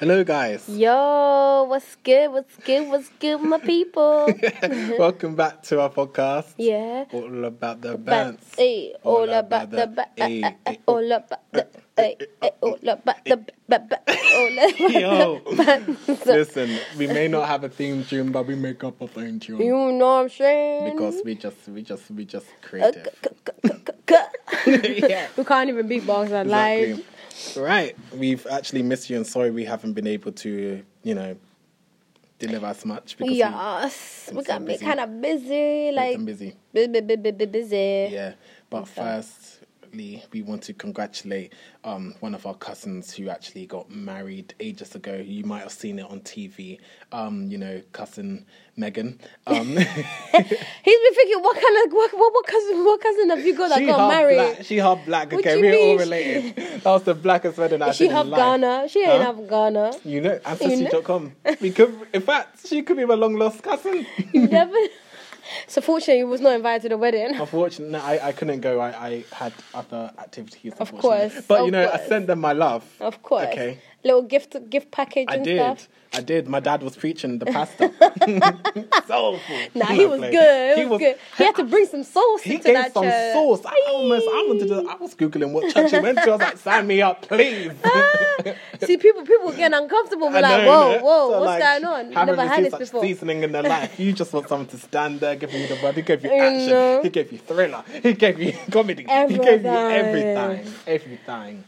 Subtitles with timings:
[0.00, 0.66] Hello, guys.
[0.66, 2.32] Yo, what's good?
[2.32, 2.88] What's good?
[2.88, 4.32] What's good, my people?
[4.98, 6.54] Welcome back to our podcast.
[6.56, 7.04] yeah.
[7.12, 8.54] All about the Ba- bands.
[8.56, 11.66] Hey, eh, all about the ba- Hey, eh, eh, all about the
[11.98, 12.14] eh,
[12.62, 16.24] all about the all about the bands.
[16.26, 19.60] Listen, we may not have a theme tune, but we make up a theme tune
[19.60, 20.94] You know what I'm saying?
[20.96, 23.06] because we just, we just, we just Uh, creative.
[24.66, 25.28] yeah.
[25.36, 27.04] we can't even beatbox that live.
[27.30, 27.62] Exactly.
[27.62, 27.96] Right.
[28.16, 31.36] We've actually missed you, and sorry we haven't been able to, you know,
[32.38, 36.24] deliver as much because Yes, been we so got me kind of busy, like been
[36.24, 36.56] busy.
[36.72, 38.08] busy, busy, busy.
[38.12, 38.32] Yeah,
[38.68, 39.22] but Okay.
[39.94, 41.52] We want to congratulate
[41.84, 45.14] um, one of our cousins who actually got married ages ago.
[45.16, 46.78] You might have seen it on TV.
[47.12, 48.46] Um, you know, cousin
[48.78, 49.18] Meghan.
[49.46, 53.56] Um, He's been thinking, what kind of what what, what cousin what cousin have you
[53.56, 54.36] got that she got married?
[54.36, 54.64] black.
[54.64, 55.32] She half black.
[55.32, 56.54] What Okay, we're all related.
[56.80, 58.26] That was the blackest wedding I've she half.
[58.28, 58.88] Ghana?
[58.88, 59.34] She ain't Huh?
[59.34, 59.92] half Ghana.
[60.04, 60.40] You know, You know?
[60.46, 61.32] ancestry.com.
[61.60, 64.06] we could, in fact, she could be my long lost cousin.
[64.32, 64.74] You never.
[65.66, 67.34] So fortunately, he was not invited to the wedding.
[67.40, 68.80] Unfortunately, no, I, I couldn't go.
[68.80, 70.72] I, I had other activities.
[70.78, 72.84] Of course, But you know, I sent them my love.
[73.00, 73.48] Of course.
[73.48, 73.78] Okay.
[74.04, 75.58] Little gift gift package I and did.
[75.58, 75.88] stuff.
[76.12, 76.48] I did.
[76.48, 77.90] My dad was preaching the pastor.
[79.06, 79.56] Soulful.
[79.74, 80.78] Nah, he was good.
[80.78, 81.16] He, was, good.
[81.38, 83.32] He had to bring some sauce He gave that some church.
[83.32, 83.64] sauce.
[83.64, 84.90] I almost, I wanted to.
[84.90, 86.24] I was googling what church he went to.
[86.24, 87.72] I was like, sign me up, please.
[88.82, 90.28] See, people people getting uncomfortable.
[90.28, 92.12] We're like, whoa, whoa, So, what's like, going on?
[92.12, 93.02] Haven't Never had this before.
[93.02, 94.00] seasoning in their life.
[94.00, 95.94] You just want someone to stand there, give you the word.
[95.94, 96.68] He gave you action.
[96.70, 97.02] know.
[97.02, 97.84] He gave you thriller.
[98.02, 99.02] He gave you comedy.
[99.02, 100.72] He gave you everything.
[100.86, 101.64] Everything.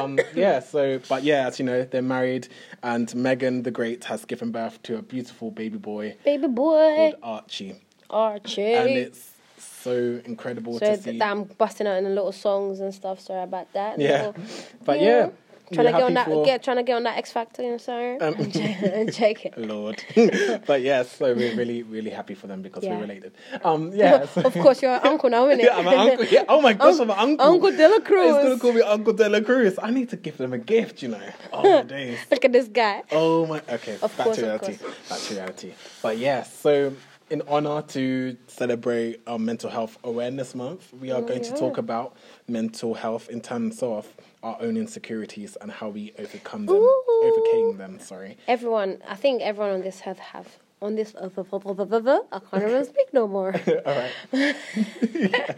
[0.00, 0.60] Um, yeah.
[0.60, 2.48] So, but yeah, as you know, they're married,
[2.82, 7.14] and Meghan the Great has given birth to a beautiful baby boy Baby boy, called
[7.22, 7.80] Archie,
[8.10, 8.74] Archie.
[8.74, 11.18] and it's so incredible so to see.
[11.18, 13.20] that I'm busting out in the little songs and stuff.
[13.20, 13.98] Sorry about that.
[14.00, 14.26] Yeah.
[14.26, 14.42] Little-
[14.84, 15.30] But yeah,
[15.72, 17.62] Trying to we're get on that, for- get trying to get on that X Factor,
[17.62, 18.18] you know, sorry.
[18.20, 19.52] Um, I'm joking.
[19.56, 20.02] Lord.
[20.66, 22.94] but yeah, so we're really, really happy for them because Yeah.
[22.96, 23.32] we're related.
[23.64, 24.26] Um, yeah.
[24.26, 25.62] so- of course, you're an uncle now, innit?
[25.64, 26.26] Yeah, I'm an uncle.
[26.26, 26.44] Yeah.
[26.48, 27.46] Oh my gosh, I'm an uncle.
[27.46, 29.78] Uncle De La He's gonna call me Uncle De La Cruz.
[29.82, 31.20] I need to give them a gift, you know.
[31.52, 32.18] Oh my days.
[32.30, 33.02] Look at this guy.
[33.10, 33.62] Oh my.
[33.68, 34.78] Okay, Of back course, to reality.
[35.08, 35.72] Back to reality.
[36.02, 36.92] But yeah, so
[37.32, 41.78] in honor to celebrate our Mental Health Awareness Month, we are going to Oh, talk
[41.78, 42.14] about
[42.46, 44.06] mental health in terms of
[44.42, 47.20] our own insecurities and how we overcome them, Ooh.
[47.24, 47.98] overcame them.
[48.00, 48.36] Sorry.
[48.46, 51.38] Everyone, I think everyone on this earth have on this earth.
[51.38, 53.54] I can't even speak no more.
[53.86, 54.56] All right.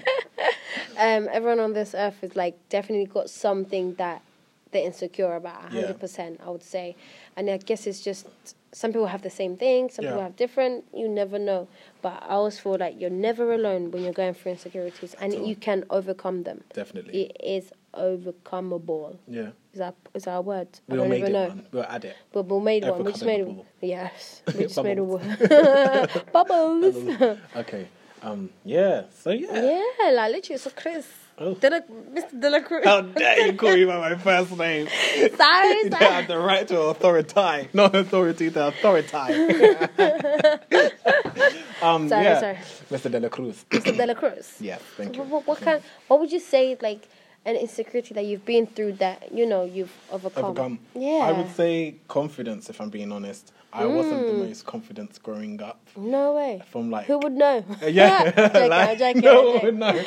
[0.97, 4.23] Um, everyone on this earth is like definitely got something that
[4.71, 5.73] they're insecure about.
[5.73, 5.81] Yeah.
[5.81, 6.95] hundred percent, I would say.
[7.37, 8.27] And I guess it's just
[8.75, 9.89] some people have the same thing.
[9.89, 10.85] Some people have different.
[10.93, 11.69] You never know.
[12.03, 15.57] But I always feel like you're never alone when you're going through insecurities, and you
[15.57, 16.65] can overcome them.
[16.75, 17.23] Definitely.
[17.23, 19.17] It is overcomeable.
[19.29, 19.51] Yeah.
[19.73, 20.69] Is that is that a word?
[20.89, 21.49] We all don't made even know.
[21.49, 21.67] one.
[21.73, 22.17] We'll add it.
[22.33, 23.05] But we made one.
[23.05, 23.67] We just made it.
[23.81, 25.23] Yes, we just made a Bubbles.
[25.41, 26.23] word.
[26.33, 27.39] Bubbles.
[27.57, 27.89] Okay.
[28.23, 28.51] Um.
[28.65, 29.05] Yeah.
[29.23, 29.63] So yeah.
[29.63, 30.59] yeah, like literally.
[30.59, 31.55] So Chris, Oh.
[31.55, 32.41] De Mr.
[32.41, 32.85] De La Cruz.
[32.85, 34.87] How dare you call me by my first name?
[35.37, 37.69] sorry, You don't have the right to authority.
[37.73, 39.09] Not authority, the authority.
[41.83, 42.39] um, Sorry, yeah.
[42.41, 42.59] sorry.
[42.91, 43.11] Mr.
[43.11, 43.65] De La Cruz.
[43.71, 43.97] Mr.
[43.97, 44.55] De La Cruz.
[44.61, 45.33] yes, thank What, you.
[45.33, 45.83] what, what kind?
[46.07, 47.09] What would you say like
[47.47, 50.45] an insecurity that you've been through that you know you've overcome?
[50.45, 50.79] Overcome.
[50.95, 51.25] Yeah.
[51.29, 53.53] I would say confidence, if I'm being honest.
[53.77, 54.29] I wasn't Mm.
[54.29, 55.81] the most confident growing up.
[55.97, 56.63] No way.
[56.71, 57.07] From like.
[57.07, 57.65] Who would know?
[57.83, 60.05] Yeah, Joking, like, joking, no one would know.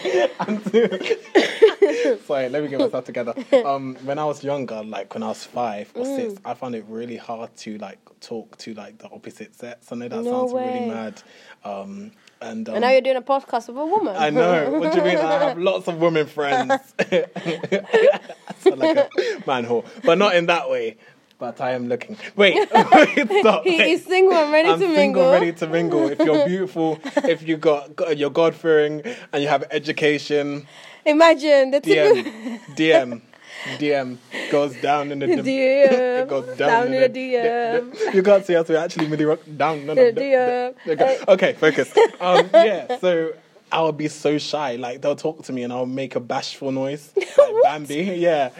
[2.25, 3.33] Sorry, let me get myself together.
[3.65, 6.15] Um, when I was younger, like when I was five or Mm.
[6.15, 9.91] six, I found it really hard to like talk to like the opposite sex.
[9.91, 10.65] I know that No sounds way.
[10.67, 11.21] really mad.
[11.63, 12.11] Um,
[12.41, 14.15] and, um, And now you're doing a podcast with a woman.
[14.17, 14.69] I know.
[14.71, 15.17] What do you mean?
[15.17, 16.71] I have lots of women friends.
[16.99, 17.25] I
[18.59, 19.09] sound like a
[19.47, 20.97] man whore, but not in that way.
[21.39, 22.17] But I am looking.
[22.35, 23.63] Wait, wait stop.
[23.63, 23.91] he wait.
[23.91, 25.31] is single and ready I'm to single, mingle.
[25.31, 26.09] ready to mingle.
[26.09, 30.65] If you're beautiful, if you got you're God fearing, and you have education,
[31.05, 33.21] Imagine the DM, DM,
[33.77, 34.17] DM
[34.51, 35.41] goes down in the DM,
[36.23, 38.13] it goes down, down in in the, the DM.
[38.13, 38.67] You can't see us.
[38.69, 39.85] We're actually really rock down.
[39.85, 40.75] No, no, The DM.
[40.85, 41.17] no, no.
[41.29, 41.91] Okay, focus.
[42.21, 42.97] Um, yeah.
[42.99, 43.33] So.
[43.69, 44.77] I would be so shy.
[44.77, 47.95] Like they'll talk to me and I'll make a bashful noise, like Bambi.
[48.17, 48.51] Yeah.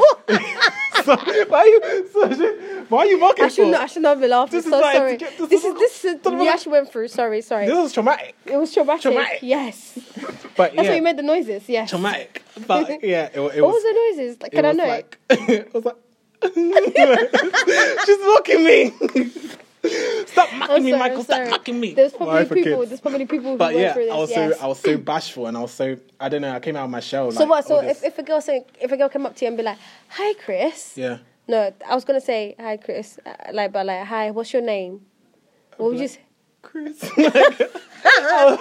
[1.15, 2.09] Why are you?
[2.11, 2.27] So,
[2.89, 3.71] why are you mocking I should for?
[3.71, 3.81] not.
[3.81, 4.57] I should not be laughing.
[4.57, 5.17] This is so like- sorry.
[5.17, 7.07] this is- This is this is about- actually went through.
[7.09, 7.65] Sorry, sorry.
[7.67, 8.35] This was traumatic.
[8.45, 9.01] It was traumatic.
[9.01, 9.39] Traumatic.
[9.41, 9.97] Yes.
[10.57, 11.69] But That's yeah, why you made the noises.
[11.69, 11.89] Yes.
[11.91, 12.41] traumatic.
[12.65, 13.73] But yeah, it, it What was.
[13.75, 14.41] was the noises?
[14.41, 15.95] Like, it can I know like, it was like.
[18.05, 18.93] She's mocking me.
[20.27, 21.23] Stop I'm mocking me, sorry, Michael.
[21.23, 21.49] Stop sorry.
[21.49, 21.93] mocking me.
[21.93, 22.79] There's My probably for people.
[22.79, 22.89] kids.
[22.89, 24.13] There's probably people who But yeah, through this.
[24.13, 24.57] I was yes.
[24.57, 26.53] so I was so bashful, and I was so I don't know.
[26.53, 27.31] I came out of my shell.
[27.31, 27.65] so like, what?
[27.65, 29.63] So if, if a girl say, if a girl came up to you and be
[29.63, 29.77] like,
[30.09, 33.19] "Hi, Chris," yeah, No, I was gonna say hi, Chris.
[33.25, 34.31] Uh, like, but like, hi.
[34.31, 35.01] What's your name?
[35.77, 36.21] What would you say?
[36.61, 37.01] Chris.
[37.17, 38.57] no,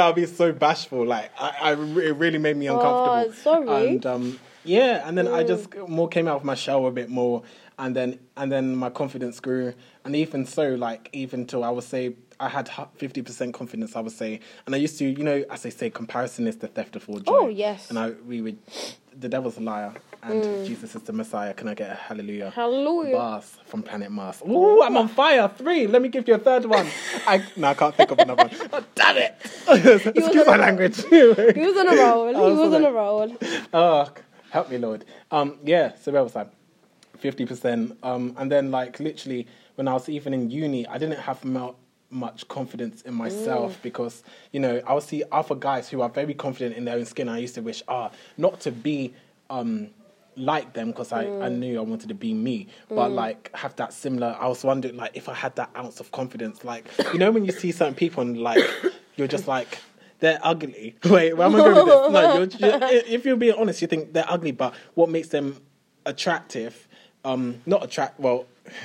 [0.00, 1.06] I'll be so bashful.
[1.06, 3.26] Like, I, I, it really made me uncomfortable.
[3.28, 3.88] Oh, sorry.
[3.88, 7.08] And um, yeah, and then I just more came out of my shell a bit
[7.10, 7.42] more,
[7.78, 9.74] and then and then my confidence grew,
[10.04, 14.00] and even so, like even till I would say I had fifty percent confidence, I
[14.00, 16.96] would say, and I used to, you know, as they say, comparison is the theft
[16.96, 17.32] of all joy.
[17.32, 17.90] Oh, yes.
[17.90, 18.58] And I we would,
[19.18, 21.54] the devil's a liar, and Jesus is the Messiah.
[21.54, 22.50] Can I get a hallelujah?
[22.50, 23.12] Hallelujah.
[23.12, 24.42] Bars from Planet Mars.
[24.48, 25.48] Ooh, I'm on fire.
[25.48, 25.86] Three.
[25.86, 26.86] Let me give you a third one.
[27.26, 28.68] I no, I can't think of another one.
[28.72, 29.34] Oh, damn it!
[30.16, 31.02] Excuse my language.
[31.10, 32.28] He was on a roll.
[32.28, 33.36] He was on a roll.
[33.72, 34.08] Oh,
[34.50, 35.04] help me, Lord.
[35.30, 36.46] Um, yeah, so where was I?
[37.24, 37.96] Fifty percent.
[38.02, 41.72] Um, and then like literally when I was even in uni, I didn't have mu-
[42.10, 44.22] much confidence in myself because
[44.52, 47.30] you know I would see other guys who are very confident in their own skin.
[47.30, 49.14] I used to wish, ah, not to be
[49.48, 49.88] um
[50.36, 53.94] like them because I, I knew I wanted to be me, but like have that
[53.94, 54.36] similar.
[54.38, 56.84] I was wondering like if I had that ounce of confidence, like
[57.14, 58.62] you know when you see certain people and like
[59.16, 59.78] you're just like
[60.20, 60.96] they're ugly.
[61.06, 62.12] Wait, where am I going with this?
[62.12, 65.56] No, you're, you're, if you're being honest, you think they're ugly, but what makes them
[66.04, 66.86] attractive?
[67.24, 68.20] Um, not attract.
[68.20, 68.46] Well,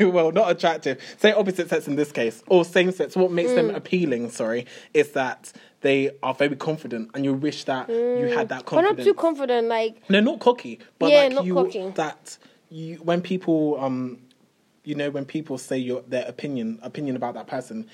[0.00, 1.00] well, not attractive.
[1.18, 3.16] Say opposite sex in this case, or same sex.
[3.16, 4.30] What makes them appealing?
[4.30, 8.96] Sorry, is that they are very confident, and you wish that you had that confidence.
[8.96, 9.68] But not too confident.
[9.68, 11.88] Like, No, not cocky, but Yeah, like not you cocky.
[11.96, 12.38] that
[12.70, 14.18] you when people um
[14.84, 17.86] you know when people say your their opinion opinion about that person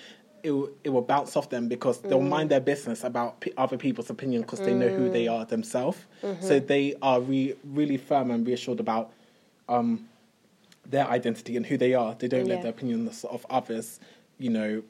[0.43, 2.29] it will, it will bounce off them because they'll Mm.
[2.29, 5.33] mind their business about p- other people's opinion because they know who they Mm.
[5.41, 5.99] are themselves.
[6.23, 6.45] Mm-hmm.
[6.45, 9.13] So they are re- really firm and reassured about
[9.73, 10.09] um,
[10.89, 12.15] their identity and who they are.
[12.15, 12.55] They don't Yeah.
[12.55, 14.01] let the opinions of others,
[14.39, 14.83] you know,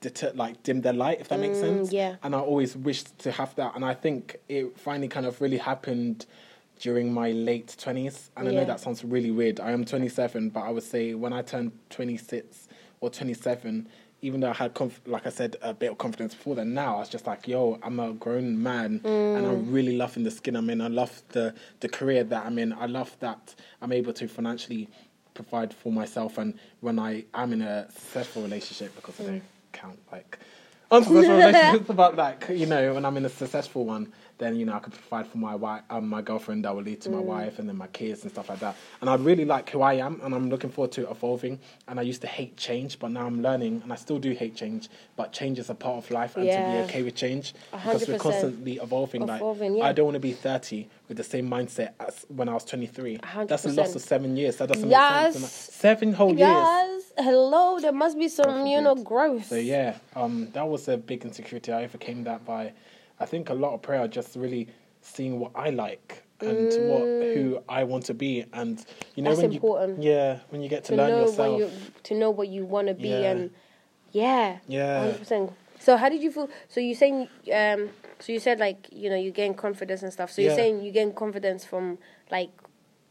[0.00, 1.20] deter- like dim their light.
[1.20, 1.90] If that makes sense.
[1.90, 2.16] Mm, yeah.
[2.22, 5.58] And I always wished to have that, and I think it finally kind of really
[5.58, 6.26] happened
[6.80, 8.30] during my late twenties.
[8.36, 8.60] And I Yeah.
[8.60, 9.60] know that sounds really weird.
[9.60, 12.68] I am 27, but I would say when I turned 26
[13.00, 13.86] or 27.
[14.24, 16.96] Even though I had, conf- like I said, a bit of confidence before then, now
[16.96, 19.74] I was just like, "Yo, I'm a grown man, and I'm mm.
[19.74, 20.80] really loving the skin I'm in.
[20.80, 22.72] I love the the career that I'm in.
[22.72, 24.88] I love that I'm able to financially
[25.34, 26.38] provide for myself.
[26.38, 29.42] And when I am in a successful relationship, because I don't mm.
[29.72, 30.38] count like
[31.08, 34.78] relationships, but like you know, when I'm in a successful one, then you know I
[34.80, 36.64] could provide for my wife, um, my girlfriend.
[36.64, 38.76] That will lead to my wife, and then my kids and stuff like that.
[39.00, 41.58] And I really like who I am, and I'm looking forward to evolving.
[41.88, 44.56] And I used to hate change, but now I'm learning, and I still do hate
[44.56, 44.88] change.
[45.16, 48.08] But change is a part of life, and to be okay with change A because
[48.08, 49.22] we're constantly evolving.
[49.22, 49.88] Evolving, like yeah.
[49.88, 53.18] I don't want to be 30 with the same mindset as when I was 23.
[53.22, 54.56] A hundred That's a loss of seven years.
[54.56, 55.34] That doesn't Yes.
[55.34, 55.52] make sense.
[55.52, 56.38] Seven whole years.
[56.40, 57.78] yes, hello.
[57.80, 59.46] There must be some, you know, growth.
[59.46, 61.72] So yeah, um, that was a big insecurity.
[61.72, 62.72] I overcame that by,
[63.20, 64.08] I think, a lot of prayer.
[64.08, 64.68] Just really
[65.02, 67.02] seeing what I like and what
[67.34, 68.84] who I want to be, and
[69.14, 69.34] you know Mm.
[69.34, 70.02] That's when important.
[70.02, 71.52] you yeah when you get to, to learn yourself.
[71.52, 71.70] what you
[72.02, 73.30] to know what you want to be Yeah.
[73.30, 73.50] and
[74.12, 75.12] yeah Yeah.
[75.84, 76.48] So how did you feel?
[76.68, 80.30] So you saying um so you said like you know you gain confidence and stuff.
[80.32, 81.98] So you're saying you gain confidence from
[82.30, 82.50] like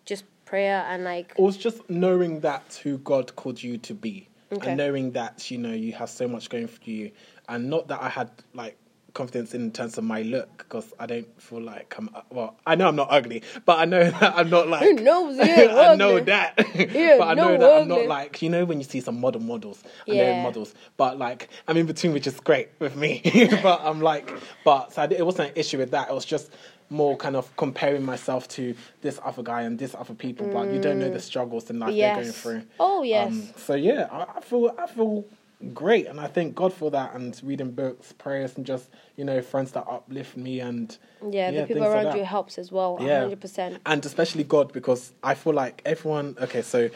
[0.05, 4.27] just prayer and like It was just knowing that who God called you to be,
[4.51, 4.69] Okay.
[4.69, 7.11] and knowing that you know you have so much going for you,
[7.47, 8.75] and not that I had like
[9.13, 12.55] confidence in terms of my look because I don't feel like I'm well.
[12.65, 15.37] I know I'm not ugly, but I know that I'm not like Who knows?
[15.37, 16.21] You ain't I know ugly.
[16.23, 18.83] that, You but I know ain't that no I'm not like you know when you
[18.83, 22.69] see some model models and they're models, but like I'm in between, which is great
[22.79, 23.21] with me.
[23.61, 24.31] but I'm like,
[24.65, 26.09] but so it wasn't an issue with that.
[26.09, 26.51] It was just
[26.89, 30.79] more kind of comparing myself to this other guy and this other people, but you
[30.79, 32.63] don't know the struggles in life they're going through.
[32.79, 33.31] Oh, yes.
[33.31, 35.25] Um, so yeah, I, I feel I feel
[35.73, 37.13] great, and I thank God for that.
[37.15, 40.97] And reading books, prayers, and just you know friends that uplift me and
[41.29, 42.97] yeah, the people things like around you helps as well.
[42.99, 43.21] Yeah.
[43.21, 43.81] hundred percent.
[43.85, 46.35] and especially God because I feel like everyone.
[46.41, 46.89] Okay, so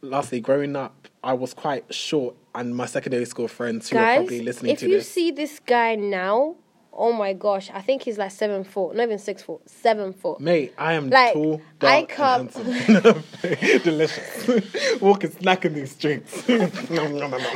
[0.00, 4.42] lastly, growing up, I was quite short, and my secondary school friends who are probably
[4.42, 4.92] listening to this.
[4.92, 6.56] if you see this guy now,
[6.96, 10.40] oh my gosh, I think he's like seven foot, not even six foot, seven foot.
[10.40, 13.24] Mate, I am Like, tall, I dark, can't- and.
[13.84, 14.48] Delicious.
[15.00, 15.94] Walking, snacking these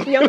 [0.06, 0.28] yum.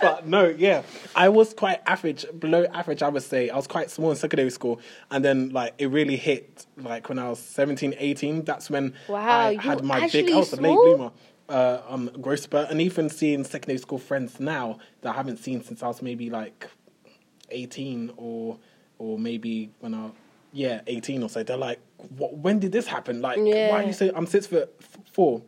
[0.00, 0.82] but no, yeah,
[1.14, 3.50] I was quite average, below average, I would say.
[3.50, 4.80] I was quite small in secondary school,
[5.10, 8.44] and then like it really hit like when I was 17, 18.
[8.44, 9.18] That's when Wow,
[9.48, 10.30] I had my big.
[10.30, 11.10] I was a late bloomer.
[11.48, 15.62] Uh, um, growth spurt, and even seeing secondary school friends now that I haven't seen
[15.62, 16.66] since I was maybe like
[17.50, 18.58] 18 or
[18.98, 20.10] or maybe when I
[20.52, 21.80] yeah 18 or so they're like
[22.16, 23.20] what, when did this happen?
[23.20, 23.76] Like why Yeah.
[23.76, 24.74] are you so I'm six foot
[25.12, 25.42] four?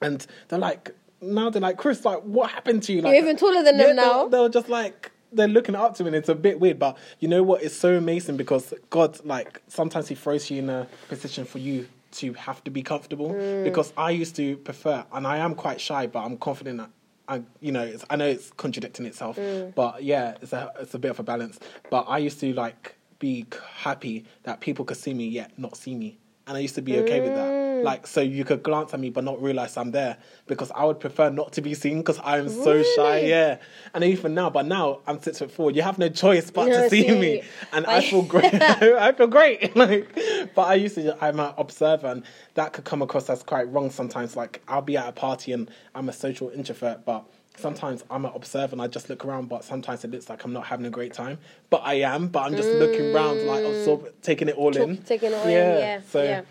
[0.00, 3.02] And they're like now they're like Chris like what happened to you?
[3.02, 4.28] Like even taller than them yeah, now.
[4.28, 6.96] they're, they're just like they're looking up to me and it's a bit weird but
[7.20, 7.62] you know what?
[7.62, 11.88] It's so amazing because God like sometimes he throws you in a position for you
[12.14, 13.64] to have to be comfortable mm.
[13.64, 16.90] because I used to prefer, and I am quite shy, but I'm confident that
[17.28, 19.74] I, you know, it's, I know it's contradicting itself, mm.
[19.74, 21.58] but yeah, it's a it's a bit of a balance.
[21.90, 25.94] But I used to like be happy that people could see me yet not see
[25.94, 27.53] me, and I used to be okay with that.
[27.84, 31.00] Like, so you could glance at me but not realize I'm there because I would
[31.00, 33.20] prefer not to be seen because I'm so shy.
[33.20, 33.58] Yeah,
[33.94, 35.70] and even now, but now I'm six foot four.
[35.70, 37.18] You have no choice but No, to see see.
[37.18, 38.54] me, and I feel great.
[38.54, 39.74] I feel great.
[39.76, 40.08] Like,
[40.54, 41.16] but I used to.
[41.24, 42.22] I'm an observer, and
[42.54, 44.36] that could come across as quite wrong sometimes.
[44.36, 47.24] Like, I'll be at a party and I'm a social introvert, but
[47.56, 49.48] sometimes I'm an observer and I just look around.
[49.48, 51.38] But sometimes it looks like I'm not having a great time,
[51.70, 52.28] but I am.
[52.28, 54.98] But I'm just looking around, like absorb, taking it all in.
[55.02, 55.78] Taking it all in, yeah.
[55.78, 56.42] yeah, So, yeah.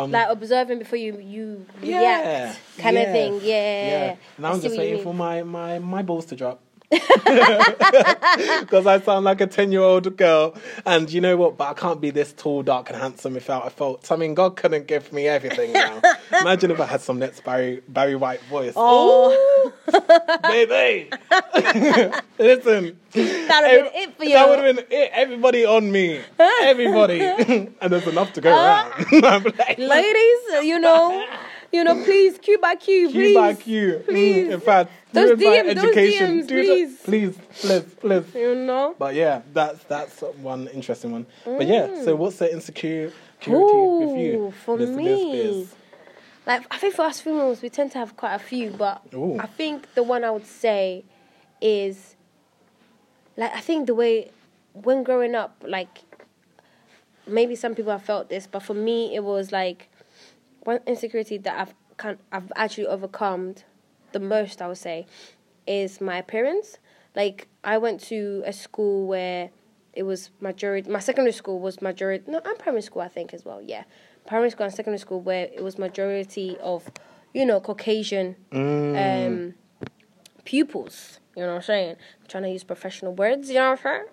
[0.00, 3.34] um, like observing before you you yeah, react, kind yeah, of thing.
[3.42, 4.16] Yeah, Yeah.
[4.36, 6.60] And I'm just waiting for my, my, my balls to drop.
[8.60, 10.54] Because I sound like a 10 year old girl.
[10.86, 11.56] And you know what?
[11.56, 14.10] But I can't be this tall, dark, and handsome without a fault.
[14.10, 16.00] I mean, God couldn't give me everything now.
[16.40, 18.72] Imagine if I had some next Barry, Barry White voice.
[18.76, 19.72] Oh,
[20.42, 21.10] baby!
[22.38, 22.98] Listen.
[23.12, 24.32] that would have been it for you.
[24.34, 25.10] That would have been it.
[25.12, 26.20] Everybody on me.
[26.38, 27.20] Everybody.
[27.22, 29.44] and there's enough to go uh, around.
[29.58, 31.26] Like, Ladies, you know,
[31.72, 33.34] you know, please, Q by Q, Q please.
[33.34, 34.02] by Q.
[34.06, 34.46] please.
[34.46, 36.40] Mm, in fact, Those do it by DM those education.
[36.42, 36.96] DMs, please.
[36.96, 38.34] That, please, please, please.
[38.34, 41.26] You know, But yeah, that's that's one interesting one.
[41.44, 44.32] But yeah, so what's the insecurity with you?
[44.32, 44.34] Mm.
[44.36, 45.32] Ooh, for Liz- Liz me.
[45.32, 45.74] Biz?
[46.46, 49.38] like I think for us females, we tend to have quite a few, but Ooh.
[49.38, 51.04] I think the one I would say
[51.60, 52.16] is
[53.36, 54.30] like I think the way
[54.72, 55.98] when growing up, like
[57.26, 59.87] maybe some people have felt this, but for me, it was like
[60.68, 63.54] one insecurity that I've can I've actually overcome
[64.12, 64.60] the most.
[64.62, 65.06] I would say
[65.66, 66.78] is my appearance.
[67.16, 69.50] Like I went to a school where
[69.94, 70.90] it was majority.
[70.90, 72.24] My secondary school was majority.
[72.30, 73.60] No, and primary school I think as well.
[73.62, 73.84] Yeah,
[74.26, 76.90] primary school and secondary school where it was majority of,
[77.32, 79.54] you know, Caucasian um,
[80.44, 81.18] pupils.
[81.34, 81.96] You know what I'm saying?
[82.20, 83.48] I'm trying to use professional words.
[83.48, 84.06] You know what I'm saying?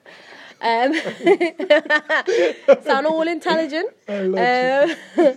[0.66, 0.94] Um,
[2.84, 3.90] sound all intelligent.
[4.08, 4.36] Um,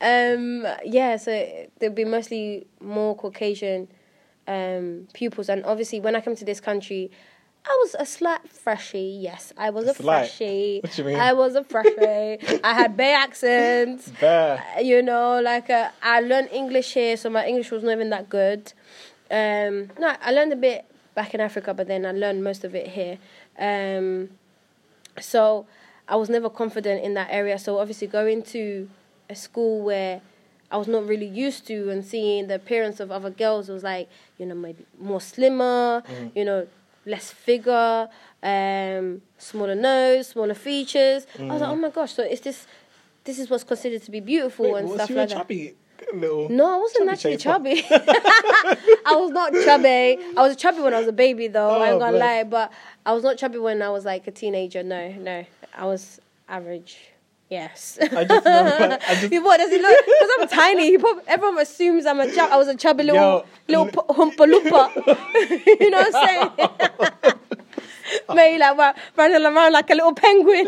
[0.00, 1.30] um, yeah, so
[1.78, 3.88] there'll be mostly more Caucasian
[4.46, 7.10] um, pupils, and obviously when I came to this country,
[7.66, 9.18] I was a slight freshie.
[9.20, 10.28] Yes, I was a Slight?
[10.30, 10.80] freshie.
[10.82, 11.16] What you mean?
[11.16, 12.38] I was a freshie.
[12.64, 14.10] I had Bay accents.
[14.20, 14.62] Bear.
[14.80, 18.28] You know, like uh, I learned English here, so my English was not even that
[18.30, 18.72] good.
[19.30, 22.74] Um, no, I learned a bit back in Africa, but then I learned most of
[22.74, 23.18] it here.
[23.58, 24.30] Um,
[25.20, 25.66] so
[26.08, 27.58] I was never confident in that area.
[27.58, 28.88] So obviously going to
[29.28, 30.20] a school where
[30.70, 34.08] I was not really used to and seeing the appearance of other girls was like,
[34.38, 36.02] you know, maybe more slimmer,
[36.34, 36.66] you know,
[37.06, 38.08] less figure,
[38.42, 41.26] um, smaller nose, smaller features.
[41.38, 42.66] I was like, oh my gosh, so is this
[43.24, 45.36] this is what's considered to be beautiful Wait, and stuff like that.
[45.36, 45.74] chubby
[46.14, 46.48] little?
[46.48, 47.84] No, I wasn't naturally chubby.
[47.90, 50.18] I was not chubby.
[50.36, 51.70] I was chubby when I was a baby, though.
[51.70, 52.20] I Oh, ain't gonna bless.
[52.38, 52.72] lie, but
[53.06, 54.82] I was not chubby when I was like a teenager.
[54.82, 56.98] No, no, I was average.
[57.48, 57.98] Yes.
[58.00, 58.98] I just remember.
[59.08, 60.04] I just, what does he look?
[60.06, 60.86] Because I'm tiny.
[60.86, 64.14] He prob- everyone assumes I'm a chub- I was a chubby little Yo, little p-
[64.14, 64.94] humpa lumpa.
[65.80, 67.34] you know what I'm saying?
[68.34, 70.66] Maybe like running around like a little penguin.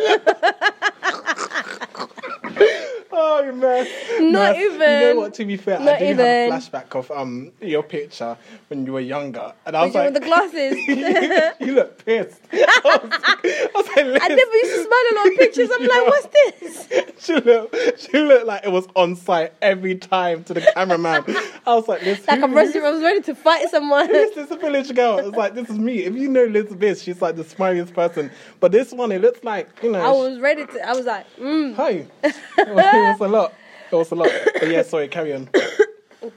[3.12, 4.32] Oh man.
[4.32, 4.72] Not even.
[4.80, 5.34] You know what?
[5.34, 6.18] To be fair, I do even.
[6.18, 8.36] have a flashback of um your picture
[8.68, 11.54] when you were younger, and I was With like, the glasses.
[11.66, 12.41] you look pissed.
[12.52, 13.10] I was,
[13.44, 15.70] I was like, I never used to smile a lot pictures.
[15.72, 17.24] I'm like, what's this?
[17.24, 21.24] she looked, she looked like it was on site every time to the cameraman.
[21.66, 24.06] I was like, Liz, Like who- I'm ready, I was ready to fight someone.
[24.08, 25.18] Who's this village girl?
[25.18, 26.00] It's like this is me.
[26.04, 28.30] If you know Liz Biz, she's like the smiliest person.
[28.60, 30.00] But this one, it looks like you know.
[30.00, 30.88] I was ready to.
[30.88, 31.74] I was like, mm.
[31.76, 31.90] Hi.
[31.92, 33.54] It was, it was a lot.
[33.90, 34.30] It was a lot.
[34.60, 35.08] But yeah, sorry.
[35.08, 35.48] Carry on.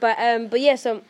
[0.00, 1.02] But um, but yeah, so.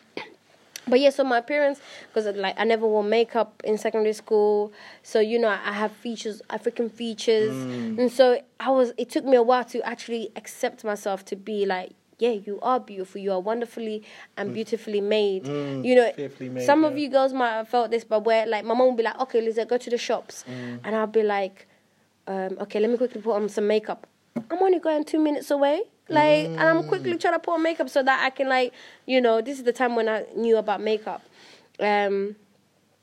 [0.88, 5.18] But yeah, so my appearance, because like I never wore makeup in secondary school, so
[5.18, 7.98] you know I have features, African features, mm.
[7.98, 8.92] and so I was.
[8.96, 12.78] It took me a while to actually accept myself to be like, yeah, you are
[12.78, 14.04] beautiful, you are wonderfully
[14.36, 14.54] and mm.
[14.54, 15.44] beautifully made.
[15.44, 15.84] Mm.
[15.84, 18.74] you know, made, some of you girls might have felt this, but where like my
[18.74, 21.66] mom would be like, okay, Lizette, go to the shops, and I'll be like,
[22.28, 24.06] um, okay, let me quickly put on some makeup.
[24.36, 25.82] I'm only going two minutes away.
[26.08, 28.72] Like, and I'm quickly trying to put on makeup so that I can, like,
[29.06, 31.22] you know, this is the time when I knew about makeup.
[31.80, 32.36] Um,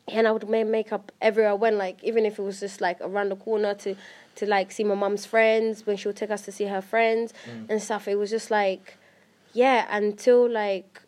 [0.07, 2.99] and I would make makeup everywhere I went, like, even if it was just like
[3.01, 3.95] around the corner to,
[4.35, 7.33] to like see my mom's friends when she would take us to see her friends
[7.69, 8.07] and stuff.
[8.07, 8.97] It was just like,
[9.53, 11.01] yeah, until like,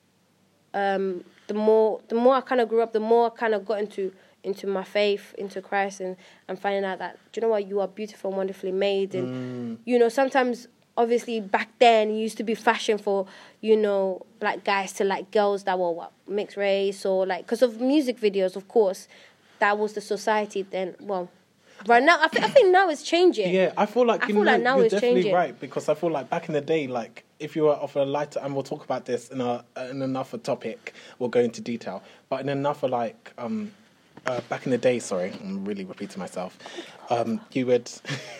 [0.73, 3.65] um, the more the more I kind of grew up, the more I kind of
[3.65, 4.11] got into
[4.43, 6.15] into my faith, into Christ, and
[6.47, 7.67] and finding out that do you know what?
[7.67, 12.37] You are beautiful and wonderfully made, and you know sometimes obviously back then it used
[12.37, 13.27] to be fashion for
[13.61, 17.61] you know black guys to like girls that were what mixed race or like because
[17.61, 19.07] of music videos of course
[19.59, 21.29] that was the society then well
[21.87, 24.37] right now I, th- I think now it's changing Yeah, I feel like I feel
[24.37, 25.33] know, like now you're it's definitely changing.
[25.35, 28.05] right because I feel like back in the day, like if you were of a
[28.05, 32.01] lighter, and we'll talk about this in a in another topic, we'll go into detail.
[32.29, 33.73] But in another like um,
[34.25, 36.57] uh, back in the day, sorry, I'm really repeating myself.
[37.09, 37.91] Um, you would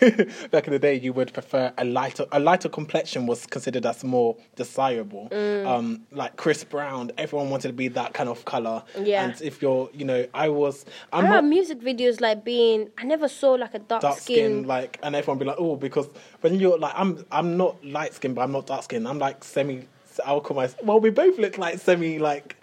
[0.50, 4.02] back in the day, you would prefer a lighter a lighter complexion was considered as
[4.02, 5.28] more desirable.
[5.30, 5.66] Mm.
[5.66, 8.82] Um, like Chris Brown, everyone wanted to be that kind of color.
[9.00, 9.24] Yeah.
[9.24, 12.90] And if you're, you know, I was, I I'm remember not music videos like being
[12.98, 15.76] I never saw like a dark, dark skin, skin, like, and everyone be like, oh,
[15.76, 16.08] because
[16.40, 19.06] when you're like, I'm, I'm not light skin, but I'm not dark skin.
[19.06, 19.86] I'm like semi.
[20.24, 20.82] I'll call myself.
[20.82, 22.56] Well, we both look like semi, like,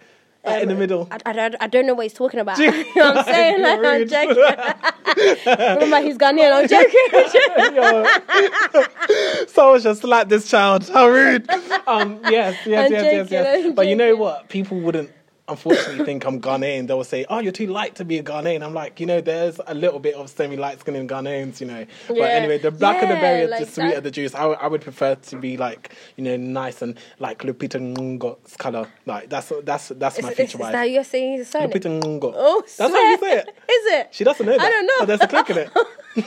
[0.46, 1.08] like in the Um, middle.
[1.12, 2.58] I, I, I don't know what he's talking about.
[2.60, 3.62] You know what I'm saying?
[3.62, 4.44] Like, I'm joking.
[5.46, 6.52] Remember, he's Ghanaian.
[6.54, 7.76] I'm joking.
[7.76, 9.46] Yo.
[9.48, 10.90] Someone should slap this child.
[10.90, 11.50] How rude.
[11.86, 13.74] Um, yes, yes, I'm yes, yes, joking, yes.
[13.76, 14.48] But you know what?
[14.48, 15.12] People wouldn't.
[15.46, 16.88] Unfortunately, think I'm Ghanaian.
[16.88, 19.20] They will say, "Oh, you're too light to be a Ghanaian." I'm like, you know,
[19.20, 21.86] there's a little bit of semi-light skin in Ghanaians, you know.
[22.08, 24.04] But anyway, the blacker the berry, like the sweeter that.
[24.04, 24.34] the juice.
[24.34, 28.88] I, would- prefer to be like, you know, nice and like Lupita Nyong'o's color.
[29.06, 30.72] Like that's that's that's my Is, is, future is wife.
[30.72, 31.70] that you're saying his surname?
[31.72, 32.34] Lupita Nyong'o.
[32.36, 33.48] Oh, that's how you say it.
[33.50, 34.08] Is it?
[34.12, 34.62] She doesn't know that.
[34.62, 34.94] I don't know.
[35.00, 35.70] But there's a click in it.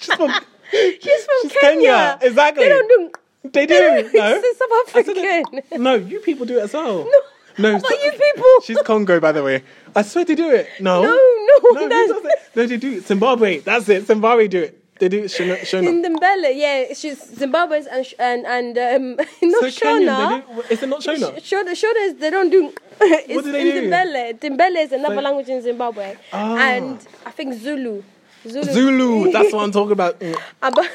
[0.00, 0.30] She's from
[0.70, 1.90] She's from She's Kenya.
[1.90, 2.64] Kenya, exactly.
[2.64, 3.50] They don't do.
[3.50, 3.74] They do.
[3.80, 4.40] It's No.
[4.40, 5.58] South I African.
[5.72, 7.04] it- No, you people do it as well.
[7.10, 7.20] No.
[7.58, 8.44] No, so- you people.
[8.64, 9.62] She's Congo, by the way.
[9.96, 10.68] I swear they do it.
[10.80, 11.02] No.
[11.02, 12.22] No, no, No, that's-
[12.56, 13.06] no they do it.
[13.06, 13.58] Zimbabwe.
[13.60, 14.06] That's it.
[14.06, 14.80] Zimbabwe do it.
[14.98, 15.24] They do it.
[15.24, 15.58] Shona.
[15.60, 15.88] Shona.
[15.88, 20.46] In Ndembele, yeah, she's Zimbabwe's and and and um, not So Kenyan, Shona.
[20.46, 21.38] they do, is it not Shona?
[21.42, 22.72] Sh- Shona, Shona is they don't do.
[23.00, 23.90] It's do they in do?
[23.90, 24.38] Ndembele.
[24.38, 26.56] Ndembele is another So- language in Zimbabwe, Ah.
[26.58, 28.02] and I think Zulu.
[28.46, 28.64] Zulu.
[28.72, 29.32] Zulu.
[29.32, 30.22] That's what I'm talking about.
[30.62, 30.88] Aba-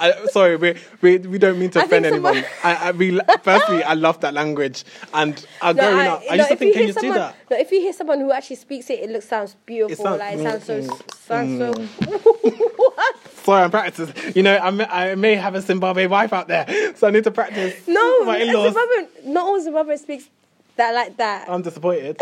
[0.00, 2.34] I, sorry, we, we we don't mean to I offend anyone.
[2.34, 4.82] someone- I, I we, firstly, I love that language,
[5.12, 7.00] and uh, No, growing I- up, I no, used to think you hear Kenyans do
[7.00, 7.36] someone- that.
[7.50, 10.04] No, if you hear someone who actually speaks it, it looks sounds beautiful.
[10.06, 12.68] It sounds- like it sounds so mm, sounds so.
[12.76, 13.16] what?
[13.44, 14.32] Sorry, I'm practicing.
[14.34, 17.24] You know, I may, I may have a Zimbabwe wife out there, so I need
[17.24, 17.86] to practice.
[17.86, 18.72] No, my in-laws.
[18.74, 20.28] Zimbabwe, not all Zimbabwe speaks
[20.76, 21.48] that like that.
[21.48, 22.20] I'm disappointed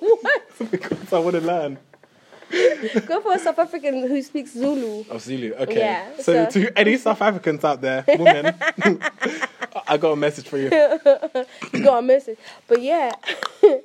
[0.00, 0.42] what?
[0.70, 1.78] because I want to learn.
[3.06, 5.04] Go for a South African who speaks Zulu.
[5.10, 5.52] Oh, Zulu.
[5.54, 5.78] Okay.
[5.78, 8.54] Yeah, so, so- to any South Africans out there, women,
[9.88, 10.64] I got a message for you.
[11.72, 13.12] You got a message, but yeah,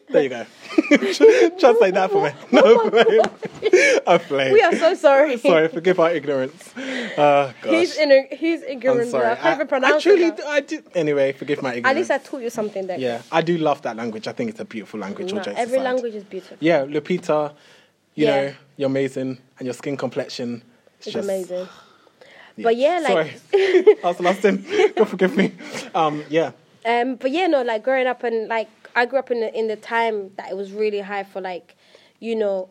[0.10, 0.45] There you go.
[1.60, 2.32] Translate that for me.
[2.54, 4.54] Oh no, I'm playing.
[4.54, 5.38] we are so sorry.
[5.38, 6.71] Sorry, forgive our ignorance.
[6.78, 7.71] Oh, gosh.
[7.71, 9.12] He's in, he's I'm ignorant.
[9.12, 9.32] sorry.
[9.32, 10.38] I can't even I, truly, it.
[10.38, 10.43] do-.
[10.45, 10.82] I do.
[10.95, 11.88] Anyway, forgive my ignorance.
[11.89, 13.00] At least I taught you something there.
[13.00, 14.28] Yeah, I do love that language.
[14.28, 15.34] I think it's a beautiful language.
[15.34, 15.84] No, every aside.
[15.84, 16.58] language is beautiful.
[16.60, 17.54] Yeah, Lupita,
[18.15, 18.36] you Yeah.
[18.41, 20.63] know, you're amazing, and your skin complexion.
[21.00, 21.67] is It's just- amazing.
[22.58, 23.32] But yeah, like Sorry,
[24.04, 24.63] I was lost in.
[24.95, 25.54] God forgive me.
[25.95, 26.52] Um, yeah,
[26.86, 29.67] Um, but yeah, no, like growing up and like I grew up in the in
[29.67, 31.76] the time that it was really high for like,
[32.19, 32.69] you know,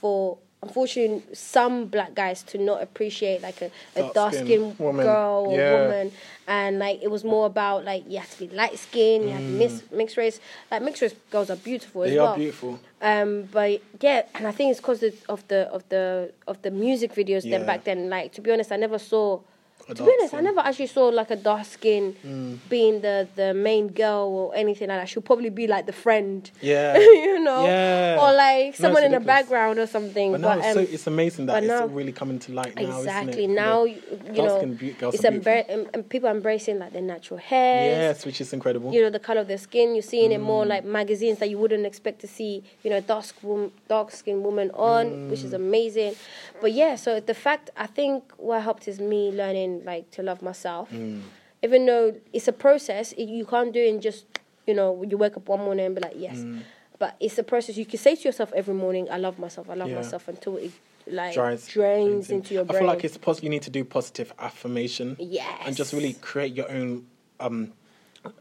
[0.00, 5.04] for unfortunately some black guys to not appreciate like a, a dark skinned woman.
[5.06, 5.72] girl or Yeah.
[5.76, 6.12] woman,
[6.46, 9.46] and like it was more about like you have to be light skinned, you have
[9.46, 10.40] to mix mixed race.
[10.70, 12.12] Like mixed race girls are beautiful as Mm.
[12.14, 12.32] they well.
[12.34, 12.80] are beautiful.
[13.00, 17.10] Um, but yeah, and I think it's because of the of the of the music
[17.14, 17.44] videos.
[17.44, 17.52] Yeah.
[17.58, 19.40] Then back then, like to be honest, I never saw.
[19.88, 22.58] To be honest, I never actually saw like a dark skin Mm.
[22.70, 25.08] being the the main girl or anything like that.
[25.08, 26.96] She'll probably be like the friend, Yeah.
[26.98, 28.16] you know, Yeah.
[28.22, 30.32] or like someone it's in the background or something.
[30.32, 32.52] But now But, it's, um, so, it's amazing that but it's now- really coming to
[32.52, 32.98] light now.
[32.98, 33.54] exactly isn't it?
[33.54, 33.96] now, Yeah.
[34.32, 34.60] you, know,
[35.00, 37.90] girls it's embra- and, and people are embracing like their natural hair.
[38.08, 38.92] Yes, which is incredible.
[38.94, 39.94] you know the color of their skin.
[39.94, 40.44] You're seeing it Mm.
[40.52, 42.62] more like magazines that you wouldn't expect to see.
[42.82, 45.56] You know, dark skin, dark skinned woman on, which is Mm.
[45.66, 46.14] amazing.
[46.62, 50.42] But yeah, so the fact I think what helped is me learning like to love
[50.42, 50.90] myself.
[50.92, 51.22] Mm.
[51.62, 54.26] Even though it's a process, it, you can't do it in just
[54.66, 56.38] you know you wake up one morning and be like yes.
[56.38, 56.60] Mm.
[56.98, 57.76] But it's a process.
[57.76, 59.68] You can say to yourself every morning, "I love myself.
[59.70, 59.96] I love Yeah.
[59.96, 60.70] myself," until it
[61.06, 62.78] like Drains, drains into your I brain.
[62.80, 65.16] feel like it's pos- you need to do positive affirmation.
[65.18, 65.62] Yes.
[65.66, 67.06] And just really create your own
[67.40, 67.72] um,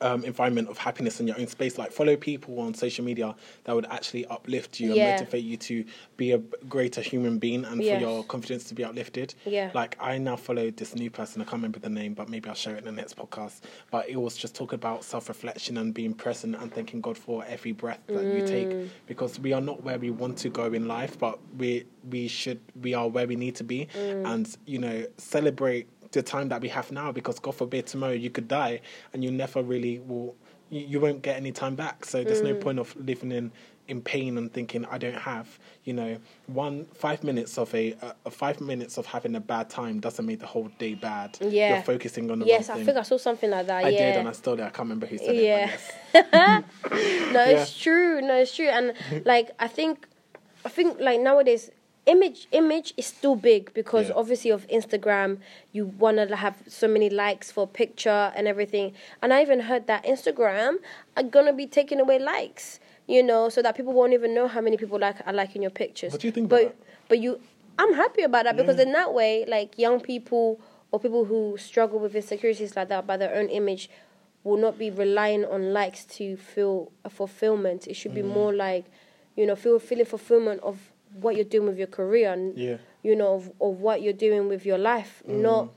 [0.02, 1.78] um, environment of happiness in your own space.
[1.78, 5.04] Like follow people on social media that would actually uplift you Yeah.
[5.10, 5.86] and motivate you to
[6.18, 8.02] be a greater human being and Yes.
[8.02, 9.34] for your confidence to be uplifted.
[9.46, 9.72] Yeah.
[9.74, 11.42] Like I now follow this new person.
[11.42, 13.62] I can't remember the name, but maybe I'll share it in the next podcast.
[13.92, 17.44] But it was just talking about self reflection and being present and thanking God for
[17.46, 18.48] every breath that you Mm.
[18.48, 22.28] take because we are not where we want to go in life, but we we
[22.28, 24.28] should we are where we need to be, Mm.
[24.34, 28.30] and you know celebrate the time that we have now because God forbid tomorrow you
[28.30, 28.82] could die
[29.14, 30.36] and you never really will.
[30.70, 32.46] You, you won't get any time back, so there's Mm.
[32.46, 33.52] no point of living in
[33.90, 37.94] in pain and thinking I don't have, you know, one five minutes of a,
[38.26, 41.38] a, five minutes of having a bad time doesn't make the whole day bad.
[41.42, 41.74] Yeah.
[41.74, 42.86] You're focusing on the yes, I thing.
[42.86, 43.84] think I saw something like that.
[43.84, 44.12] I yeah.
[44.12, 44.62] did, and I still it.
[44.62, 45.70] I can't remember who said Yeah.
[45.70, 45.80] it.
[46.14, 46.64] But yes.
[47.34, 48.22] no, it's true.
[48.22, 48.70] No, it's true.
[48.70, 48.94] And
[49.26, 50.08] like I think,
[50.64, 51.70] I think like nowadays,
[52.06, 54.16] image image is still big because Yeah.
[54.16, 55.40] obviously of Instagram,
[55.72, 58.94] you wanna have so many likes for a picture and everything.
[59.22, 60.80] And I even heard that Instagram
[61.16, 62.80] are gonna be taking away likes.
[63.06, 65.72] You know, so that people won't even know how many people like are liking your
[65.72, 66.14] pictures.
[66.14, 66.76] What do you think But
[67.10, 67.40] but you,
[67.78, 70.62] I'm happy about that because in that way, like young people
[70.92, 73.90] or people who struggle with insecurities like that by their own image
[74.46, 77.88] will not be relying on likes to feel a fulfillment.
[77.88, 78.34] It should be Mm.
[78.34, 78.86] more like,
[79.36, 82.78] you know, feel feeling fulfillment of what you're doing with your career and Yeah.
[83.04, 85.42] you know of, of what you're doing with your life, Mm.
[85.42, 85.70] not.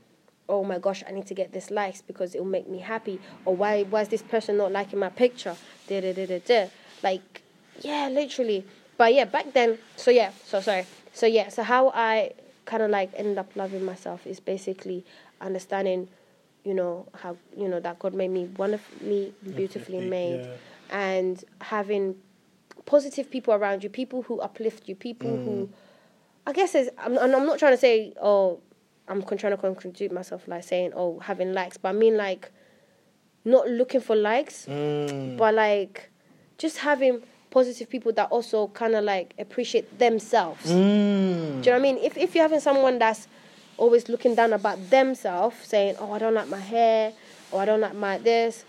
[0.49, 1.03] Oh my gosh!
[1.05, 3.19] I need to get this likes because it will make me happy.
[3.43, 3.83] Or why?
[3.83, 5.55] Why is this person not liking my picture?
[5.87, 6.67] Da da da da da.
[7.03, 7.41] Like,
[7.81, 8.63] yeah, literally.
[8.97, 9.77] But yeah, back then.
[9.97, 10.31] So yeah.
[10.45, 10.85] So sorry.
[11.11, 11.49] So yeah.
[11.49, 12.31] So how I
[12.63, 15.03] kind of like ended up loving myself is basically
[15.41, 16.07] understanding,
[16.63, 20.55] you know how you know that God made me wonderfully, beautifully Beautifully, made, yeah.
[20.91, 22.15] and having
[22.87, 25.45] positive people around you, people who uplift you, people Mm.
[25.45, 25.69] who,
[26.47, 28.59] I guess, is I'm, and I'm not trying to say oh,
[29.07, 32.49] I'm trying to contradict myself like saying oh having likes, but I mean like,
[33.45, 35.37] not looking for likes, Mm.
[35.37, 36.09] but like,
[36.57, 37.21] just having
[37.51, 40.65] positive people that also kind of like appreciate themselves.
[40.65, 40.73] Mm.
[40.73, 41.97] Do you know what I mean?
[41.97, 43.27] If if you're having someone that's
[43.77, 47.13] always looking down about themselves, saying, "Oh, I don't like my hair,"
[47.51, 48.65] or "I don't like my this,"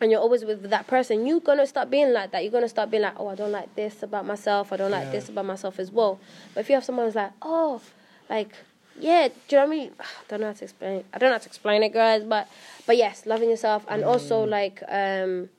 [0.00, 2.42] and you're always with that person, you're gonna start being like that.
[2.42, 4.72] You're gonna start being like, "Oh, I don't like this about myself.
[4.72, 5.12] I don't like Yeah.
[5.12, 6.18] this about myself as well."
[6.54, 7.80] But if you have someone who's like, "Oh,
[8.28, 8.50] like."
[8.98, 9.92] Yeah, do you know what I mean?
[10.00, 11.04] I don't know how to explain.
[11.12, 12.24] I don't know how to explain it, guys.
[12.24, 12.48] But,
[12.86, 15.50] but yes, loving yourself and also like um,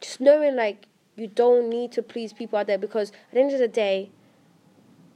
[0.00, 0.86] just knowing like
[1.16, 4.10] you don't need to please people out there because at the end of the day,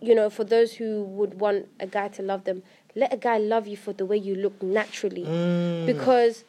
[0.00, 2.62] you know, for those who would want a guy to love them,
[2.96, 5.24] let a guy love you for the way you look naturally.
[5.24, 5.86] Mm.
[5.86, 6.44] Because,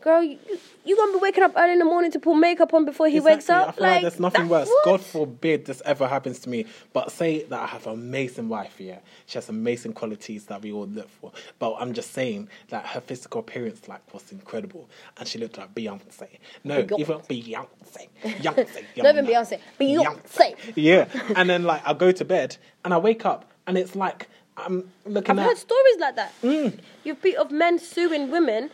[0.00, 0.38] girl, you,
[0.84, 3.20] you gonna be waking up early in the morning to put makeup on before he
[3.20, 3.68] wakes up.
[3.68, 4.68] I feel like, there's nothing worse.
[4.68, 4.84] what?
[4.84, 6.66] God forbid this ever happens to me.
[6.92, 8.98] But say that I have an amazing wife, yeah.
[9.26, 11.32] She has amazing qualities that we all look for.
[11.58, 14.88] But I'm just saying that her physical appearance like was incredible.
[15.18, 16.28] And she looked like Beyonce.
[16.64, 16.98] No, Beyonce.
[17.00, 18.08] even Beyonce.
[18.24, 18.84] Beyonce.
[18.96, 19.60] Not even Beyonce.
[19.78, 20.56] Beyonce.
[20.76, 21.08] Yeah.
[21.36, 24.90] And then like I go to bed and I wake up and it's like I'm
[25.06, 26.32] looking I've at heard stories like that.
[26.42, 26.78] Mm.
[27.04, 28.70] You've be of men suing women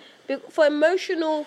[0.51, 1.47] for emotional,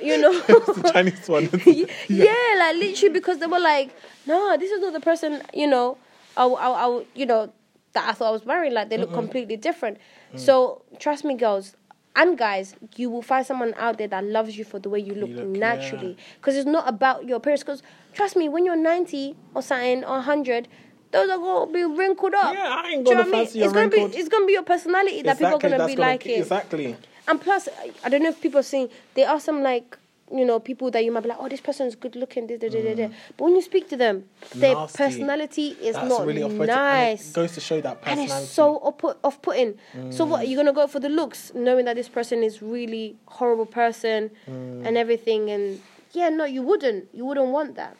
[0.00, 0.32] you know.
[0.40, 1.48] the Chinese one.
[2.08, 2.54] yeah.
[2.58, 3.94] like literally because they were like,
[4.26, 5.96] no, this is not the person, you know,
[6.36, 7.52] I, I, I you know,
[7.92, 8.74] that I thought I was marrying.
[8.74, 9.98] Like they look completely different.
[10.32, 10.38] Mm.
[10.38, 11.76] So trust me, girls
[12.16, 15.14] and guys, you will find someone out there that loves you for the way you
[15.14, 16.10] look, look, naturally.
[16.10, 16.24] yeah.
[16.36, 17.62] Because it's not about your appearance.
[17.62, 20.68] Because trust me, when you're ninety or something or hundred.
[21.12, 22.54] Those are gonna be wrinkled up.
[22.54, 23.46] Yeah, I ain't gonna know what I mean?
[23.46, 25.96] fancy your It's gonna be it's gonna be your personality that people are gonna be
[25.96, 26.38] liking.
[26.38, 26.96] Exactly.
[27.30, 27.68] And plus,
[28.04, 28.88] I- don't know if people are seeing.
[29.14, 29.96] There are some like
[30.32, 32.46] you know people that you might be like, oh, this person's good looking.
[32.46, 33.08] Da, da, da, da.
[33.36, 34.96] But when you speak to them, their Nasty.
[34.96, 37.30] personality is That's not really off-putting, and nice.
[37.30, 38.32] it goes to show that And personality.
[38.44, 39.78] it's so off- off-putting.
[40.10, 40.46] So what?
[40.46, 44.86] You're gonna go for the looks, knowing that this person is really horrible person Mm.
[44.86, 45.50] and everything.
[45.50, 45.80] And
[46.12, 47.08] yeah, no, you wouldn't.
[47.12, 47.96] You wouldn't want that.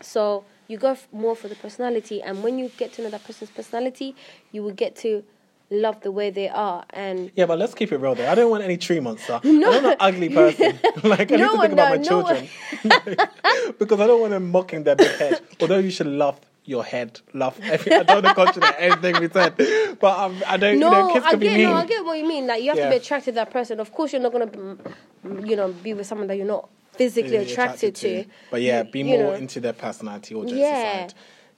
[0.00, 3.24] So you go f- more for the personality, and when you get to know that
[3.24, 4.14] person's personality,
[4.52, 5.24] you will get to
[5.70, 6.84] love the way they are.
[6.90, 8.28] And Yeah, but let's keep it real though.
[8.28, 9.40] I don't want any tree monster.
[9.44, 9.70] No.
[9.72, 10.78] I'm not an ugly person.
[11.04, 12.48] like I No need to think about my does, no children.
[13.78, 15.40] because I don't want them mocking their big head.
[15.60, 19.56] Although you should love your head, love every I don't to contradict anything we said.
[20.00, 21.68] But um, I don't no, you know, kids I be get mean.
[21.70, 22.46] no, I get what you mean.
[22.46, 23.80] Like you have to be attracted to that person.
[23.80, 27.32] Of course, you're not gonna, mm, you know, be with someone that you're not physically
[27.32, 28.24] You're attracted, to.
[28.50, 29.32] But yeah, You- be you more know.
[29.34, 31.08] into their personality or just Yeah.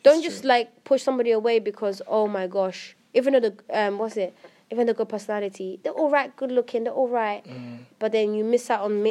[0.02, 0.48] Don't It's just true.
[0.48, 4.34] like push somebody away because oh my gosh, even though the um what's it,
[4.70, 7.78] even the good personality, they're all right, good looking, they're all right, Mm.
[7.98, 9.02] but then you miss out on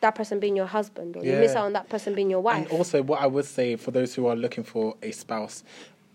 [0.00, 2.56] that person being your husband, or you miss out on that person being your wife.
[2.56, 5.62] And also, what I would say for those who are looking for a spouse,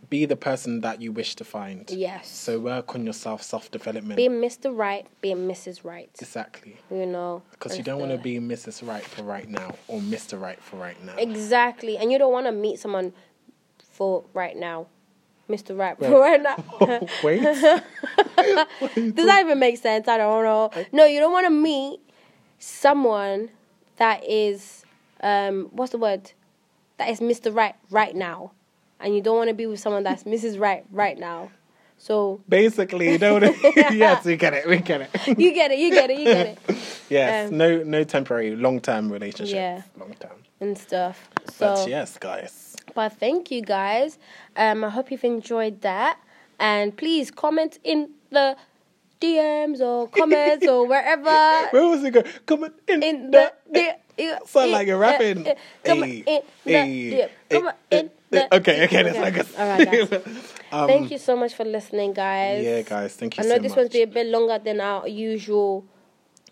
[0.09, 1.89] be the person that you wish to find.
[1.89, 2.27] yes.
[2.27, 4.15] So work on yourself, self development.
[4.17, 4.75] being Mr.
[4.75, 5.83] Right, being Mrs.
[5.83, 6.09] Right.
[6.19, 6.77] Exactly.
[6.91, 7.41] You know.
[7.51, 8.87] Because you don't want to be Mrs.
[8.87, 10.39] Right for right now or Mr.
[10.39, 11.15] Right for right now.
[11.17, 13.13] Exactly, and you don't want to meet someone
[13.91, 14.87] for right now,
[15.49, 15.77] Mr.
[15.77, 17.07] Right right now.
[17.23, 17.41] Wait.
[19.15, 20.07] Does that even make sense?
[20.07, 20.71] I don't know.
[20.91, 21.99] No, you don't want to meet
[22.59, 23.49] someone
[23.97, 24.83] that is
[25.21, 26.31] um what's the word?
[26.97, 27.53] That is Mr.
[27.53, 28.51] Right right now.
[28.99, 30.59] And you don't want to be with someone that's Mrs.
[30.59, 31.51] Right right now.
[31.97, 33.43] So Basically, you don't.
[33.75, 34.67] yes, we get it.
[34.67, 35.39] We get it.
[35.39, 36.77] you get it, you get it, you get it.
[37.09, 39.55] Yes, Um, no, no temporary, long term relationship.
[39.55, 39.81] Yeah.
[39.97, 40.31] long term.
[40.59, 41.29] And stuff.
[41.53, 42.64] So But yes, guys.
[42.93, 44.17] But thank you guys.
[44.55, 46.19] Um, I hope you've enjoyed that.
[46.59, 48.55] And please comment in the
[49.19, 51.67] DMs or comments or wherever.
[51.71, 52.23] Where was it go?
[52.45, 53.51] Comment in, In the.
[53.69, 55.47] the, the Sound like you're eh, eh, rapping.
[55.47, 57.29] Eh, come Hey, in the hey.
[57.49, 59.61] Come hey, in the Okay, okay, that's Okay.
[59.61, 60.21] All right, guys.
[60.71, 62.63] um, Thank you so much for listening, guys.
[62.63, 63.77] Yeah, guys, thank you I know so this much.
[63.77, 65.85] one's been a bit longer than our usual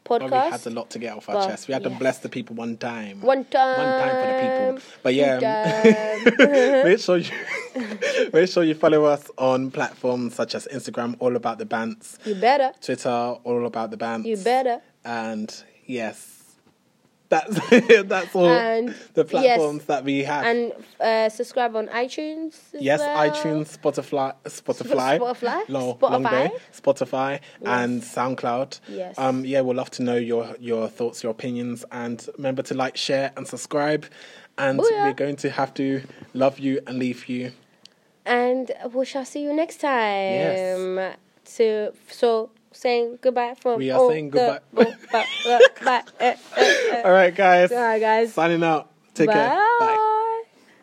[0.05, 1.67] But we had a lot to get off our But, chest.
[1.67, 3.21] We had to bless the people one time.
[3.21, 3.77] One time.
[3.77, 4.97] One time for the people.
[5.01, 7.31] But yeah, um, make sure you
[8.33, 12.35] make sure you follow us on platforms such as Instagram, all about the bands, You
[12.35, 12.73] better.
[12.81, 14.27] Twitter, all about the bands.
[14.27, 14.81] You better.
[15.05, 15.53] And
[15.85, 16.42] yes,
[17.33, 19.29] that's that's all And the yes.
[19.29, 20.45] platforms that we have.
[20.45, 22.55] And uh, subscribe on iTunes.
[22.73, 23.29] Yes, well.
[23.29, 25.59] iTunes, Spotify, Spotify, Spotify?
[25.69, 26.11] long, Spotify?
[26.11, 28.79] long day, Spotify, and SoundCloud.
[28.87, 29.17] Yes.
[29.17, 32.97] Um, yeah, we'd love to know your your thoughts, your opinions, and remember to like,
[32.97, 34.05] share, and subscribe.
[34.57, 35.05] And Booyah.
[35.05, 36.03] we're going to have to
[36.35, 37.53] love you and leave you.
[38.25, 40.95] And we shall see you next time.
[40.97, 41.17] Yes.
[41.45, 44.95] So, so saying goodbye from We are all saying the- goodbye.
[45.11, 45.25] bye.
[45.83, 47.01] bye, uh, uh, uh.
[47.05, 47.71] All right, guys.
[47.71, 48.33] All right, guys.
[48.33, 48.89] Signing out.
[49.13, 49.49] Take care.
[49.49, 49.77] Bye.
[49.79, 49.92] Bye.